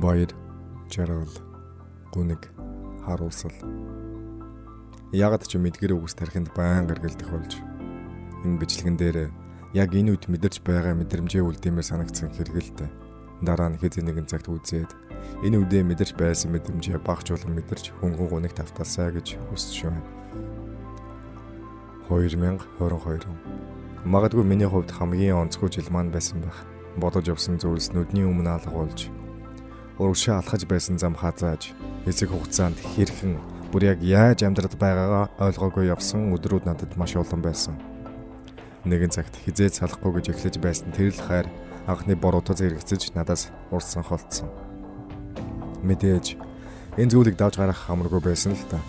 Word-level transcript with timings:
Баяр, 0.00 0.32
жаргал, 0.88 1.28
гүнэг, 2.16 2.48
харуулсал. 3.04 3.52
Ягд 5.12 5.44
ч 5.44 5.60
мэдгэр 5.60 5.92
үгс 5.92 6.16
тархинд 6.16 6.48
баян 6.56 6.88
гаргалдах 6.88 7.28
болж 7.28 7.60
энэ 8.40 8.56
бичлэгэн 8.56 8.96
дээр 8.96 9.28
яг 9.76 9.92
энэ 9.92 10.16
үед 10.16 10.24
мэдэрч 10.24 10.64
байгаа 10.64 10.96
мэдрэмжээ 10.96 11.44
үлдэмээр 11.44 11.84
санагдсан 11.84 12.32
хэрэгэлтэй. 12.32 12.88
Дараа 13.44 13.68
нь 13.68 13.76
хэзээ 13.76 14.00
нэгэн 14.00 14.24
цагт 14.24 14.48
үзээд 14.48 14.88
энэ 15.44 15.68
үдээ 15.68 15.84
мэдэрч 15.84 16.16
байсан 16.16 16.56
мэдрэмжээ 16.56 16.96
багжуулан 17.04 17.52
мэдэрч 17.60 17.92
хөнгөн 18.00 18.28
гүнэг 18.32 18.56
тавталсаа 18.56 19.12
гэж 19.12 19.36
хүсэж 19.52 19.84
байна. 19.84 20.08
2022 22.08 24.08
Магадгүй 24.08 24.48
миний 24.48 24.64
хувьд 24.64 24.96
хамгийн 24.96 25.44
онцгой 25.44 25.68
жил 25.68 25.92
маань 25.92 26.08
байсан 26.08 26.40
байх. 26.40 26.64
Бодож 26.96 27.28
явсан 27.28 27.60
зүйлс 27.60 27.92
нүдний 27.92 28.24
өмнө 28.24 28.56
алга 28.56 28.72
болж 28.72 29.12
урагшаа 30.00 30.40
алхаж 30.40 30.64
байсан 30.64 30.96
зам 30.96 31.12
хазааж 31.12 31.76
хэсэг 32.08 32.32
хугацаанд 32.32 32.80
хэрхэн 32.80 33.36
бүр 33.68 33.92
яг 33.92 34.00
яаж 34.00 34.40
амьдраад 34.48 34.74
байгаагаа 34.80 35.24
ойлгоогүй 35.44 35.92
явсан 35.92 36.32
өдрүүд 36.32 36.64
надад 36.64 36.96
маш 36.96 37.12
олон 37.20 37.44
байсан. 37.44 37.76
Нэгэн 38.88 39.12
цагт 39.12 39.36
хизээ 39.44 39.68
салахгүй 39.76 40.24
гэж 40.24 40.26
эхлэж 40.32 40.56
байсан 40.56 40.88
тэрл 40.96 41.20
хайр 41.20 41.46
анхны 41.84 42.16
боруудад 42.16 42.56
зэрэгцэж 42.56 43.12
надаас 43.12 43.52
урсан 43.68 44.00
холцсон. 44.00 44.48
Мэдээж 45.84 46.40
энэ 46.96 47.12
зүйлийг 47.12 47.36
давж 47.36 47.60
гарах 47.60 47.76
хамаргүй 47.84 48.24
байсан 48.24 48.56
л 48.56 48.64
та. 48.72 48.80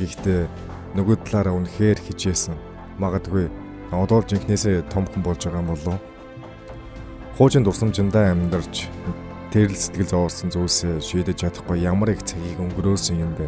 Гэхдээ 0.00 0.48
нөгөө 0.96 1.28
талаараа 1.28 1.60
үнэхээр 1.60 2.00
хичээсэн. 2.08 2.56
Магадгүй 2.96 3.52
одоо 3.92 4.24
л 4.24 4.30
жинкнээсээ 4.32 4.88
том 4.88 5.04
хүн 5.04 5.22
болж 5.22 5.44
байгаа 5.44 5.60
юм 5.60 5.68
болов. 5.68 6.00
Хуучин 7.36 7.62
дурсамжиндаа 7.68 8.32
амьдарч 8.32 8.88
тэрл 9.54 9.70
сэтгэл 9.70 10.10
зовоолсон 10.10 10.50
зүйлсээ 10.50 10.98
шийдэж 10.98 11.46
чадахгүй 11.46 11.78
ямар 11.86 12.10
их 12.10 12.26
цагийг 12.26 12.58
өнгөрөөсөн 12.58 13.22
юм 13.22 13.38
бэ? 13.38 13.46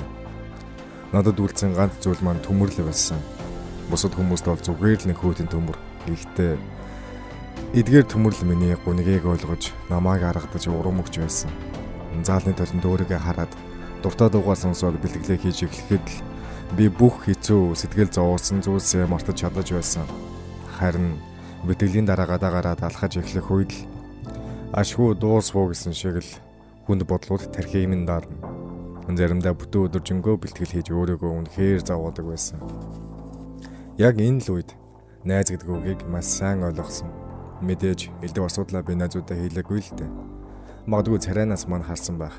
Надад 1.10 1.34
үлдсэн 1.42 1.74
ганц 1.74 1.98
зүйл 1.98 2.22
маань 2.22 2.38
төмөрлө 2.46 2.86
байсан. 2.86 3.18
Бусад 3.90 4.14
хүмүүст 4.14 4.46
бол 4.46 4.54
зүгээр 4.54 5.02
л 5.02 5.08
нэг 5.10 5.18
хөөтийн 5.18 5.50
төмөр. 5.50 5.74
Гэхдээ 6.06 6.54
эдгээр 7.74 8.06
төмөрлө 8.06 8.46
миний 8.46 8.78
гунигийг 8.86 9.26
ойлгож 9.26 9.74
намайг 9.90 10.22
аргадаж 10.22 10.70
урам 10.70 11.02
өгч 11.02 11.18
байсан. 11.18 11.50
Заалны 12.22 12.54
толонд 12.54 12.86
өөрийгөө 12.86 13.18
хараад 13.26 13.50
дуртай 13.98 14.30
дуугаа 14.30 14.54
сонсоод 14.54 15.02
бэлтгэлээ 15.02 15.42
хийж 15.42 15.66
эхлэхэд 15.66 16.06
л 16.06 16.22
би 16.78 16.86
бүх 16.86 17.26
хэцүү 17.26 17.74
сэтгэл 17.74 18.14
зовоолсон 18.14 18.62
зүйлсээ 18.62 19.10
мартаж 19.10 19.42
чадаж 19.42 19.74
байсан. 19.74 20.06
Харин 20.78 21.18
бэлтгэлийн 21.66 22.06
дараа 22.06 22.30
гадаагараад 22.30 22.86
алхаж 22.86 23.18
эхлэх 23.18 23.50
үед 23.50 23.74
л 23.74 23.95
ашгүй 24.75 25.14
дуусвуу 25.14 25.70
гэсэн 25.70 25.95
шиг 25.95 26.19
л 26.19 26.31
хүнд 26.86 27.06
бодлууд 27.06 27.55
тархи 27.55 27.86
юм 27.86 28.06
даарна. 28.06 28.34
Заримдаа 29.06 29.55
бүтэн 29.55 29.86
өдөржингөө 29.86 30.42
бэлтгэл 30.42 30.75
хийж 30.75 30.91
өөрийгөө 30.91 31.31
үнэхээр 31.31 31.86
зовоодаг 31.86 32.27
байсан. 32.27 32.59
Яг 33.94 34.19
энэ 34.19 34.42
л 34.42 34.59
үед 34.59 34.75
найз 35.22 35.55
гэдэг 35.55 35.70
үгийг 35.70 36.00
маш 36.11 36.27
сайн 36.27 36.67
ойлгосон. 36.67 37.06
Мэдээж 37.62 38.11
элдв 38.27 38.42
асуудлаа 38.42 38.83
би 38.83 38.98
найзуудаа 38.98 39.39
хэлээгүй 39.39 39.81
л 39.87 39.92
дээ. 39.94 40.11
Магадгүй 40.91 41.19
царайнаас 41.22 41.70
мань 41.70 41.87
харсан 41.87 42.19
байх. 42.19 42.34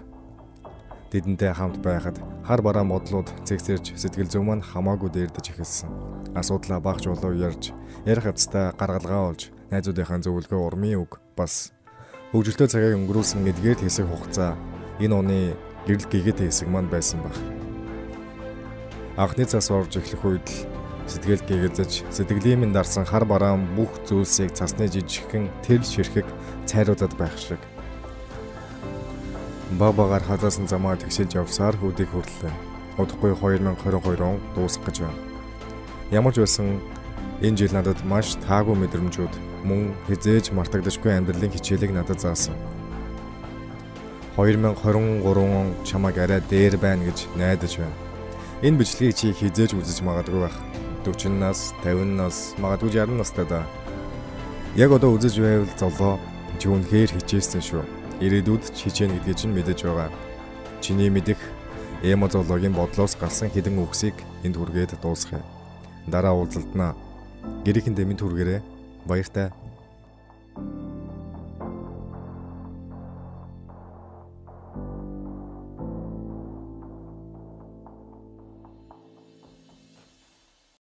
Тэдэнтэй 1.07 1.55
хамт 1.55 1.79
байхад 1.79 2.19
хар 2.43 2.59
бараа 2.59 2.83
модлууд 2.83 3.31
цэгцэрж 3.47 3.95
сэтгэл 3.95 4.27
зүйн 4.27 4.43
маань 4.43 4.67
хамаагүй 4.67 5.07
дээрдэж 5.15 5.55
эхэлсэн. 5.55 5.89
Асуудлаа 6.35 6.83
багж 6.83 7.07
болоо 7.07 7.31
ярьж, 7.31 7.71
ярих 8.03 8.27
хавцтай 8.27 8.75
гаргалгаа 8.75 9.31
олж, 9.31 9.47
найзуудынхаа 9.71 10.19
зөвлөгөө 10.19 10.59
урмын 10.59 10.99
үг 10.99 11.23
бас 11.39 11.71
хөгжилтэй 12.31 12.67
цагийг 12.67 12.99
өнгөрүүлсэн 12.99 13.47
эдгээр 13.47 13.79
хэсэг 13.87 14.03
хугацаа 14.11 14.59
энэ 14.99 15.15
оны 15.15 15.39
гэрэл 15.87 16.11
гэгэт 16.11 16.43
хэсэг 16.43 16.67
маань 16.67 16.91
байсан 16.91 17.23
баг. 17.23 17.31
Анхны 19.15 19.47
цас 19.47 19.71
орж 19.71 19.95
эхлэх 19.95 20.27
үед 20.27 20.43
л 20.43 20.67
сэтгэл 21.07 21.47
гэгэлзэж 21.47 22.03
сэтгэлийн 22.11 22.59
минь 22.59 22.75
дарсан 22.75 23.07
хар 23.07 23.23
бараан 23.23 23.63
бүх 23.79 23.95
зүйлсийг 24.03 24.51
цасны 24.51 24.91
жижигхэн 24.91 25.47
тэрл 25.63 25.87
ширхэг 25.87 26.27
цайруулад 26.67 27.15
байх 27.15 27.31
шиг. 27.39 27.63
Баг 29.79 29.95
багаар 29.95 30.23
хазаасан 30.27 30.67
замаа 30.67 30.99
тэгшилж 30.99 31.31
явсаар 31.39 31.79
хүүдийг 31.79 32.11
хөрлөө. 32.11 32.51
Удахгүй 32.99 33.31
2022 33.39 34.19
он 34.19 34.43
дуусах 34.51 34.83
гэж 34.83 35.07
байна. 35.07 35.21
Ямар 36.11 36.35
ч 36.35 36.43
байсан 36.43 36.83
энэ 37.41 37.57
жил 37.57 37.73
надад 37.73 37.99
маш 38.05 38.35
таагүй 38.47 38.75
мэдрэмжүүд 38.75 39.33
мөн 39.67 39.93
хизээж 40.07 40.51
мартагдашгүй 40.57 41.11
амьдралын 41.13 41.53
хичээлийг 41.53 41.93
надад 41.93 42.21
заасан. 42.21 42.55
2023 44.37 45.25
он 45.37 45.73
чамайг 45.83 46.17
арай 46.17 46.41
дээр 46.49 46.77
байна 46.77 47.05
гэж 47.09 47.25
найдаж 47.35 47.77
байна. 47.77 47.97
Энэ 48.61 48.77
бичлэгийг 48.77 49.15
чи 49.17 49.33
хизээж 49.33 49.73
үзэж 49.73 50.01
магадгүй 50.05 50.45
байх. 50.45 50.57
40 51.05 51.39
нас, 51.41 51.73
50 51.83 52.17
нас, 52.17 52.53
магадгүй 52.57 52.89
60 52.93 53.17
настай 53.17 53.45
да. 53.45 53.65
Яг 54.75 54.91
одоо 54.91 55.17
үзэж 55.17 55.41
байвал 55.41 55.73
золоо 55.77 56.19
чи 56.59 56.69
үнэхээр 56.69 57.17
хичээсэн 57.17 57.61
шүү. 57.61 57.83
Ирээдүйд 58.21 58.73
ч 58.73 58.89
хичээнэ 58.89 59.13
гэдгийг 59.21 59.37
чинь 59.37 59.53
мэдэж 59.57 59.79
байгаа. 59.85 60.09
Чиний 60.81 61.09
мэдих 61.09 61.37
эмо 62.01 62.29
зоологийн 62.29 62.77
бодлоос 62.77 63.17
гарсан 63.17 63.49
хідэн 63.49 63.81
үгсийг 63.81 64.13
энд 64.45 64.57
хүргээд 64.57 65.01
дуусгая. 65.01 65.41
Дараа 66.05 66.37
уулзалтнаа. 66.37 66.93
Гэрийнхэн 67.65 67.95
дэмэн 67.95 68.17
түргээрээ 68.17 68.59
баяртай 69.09 69.51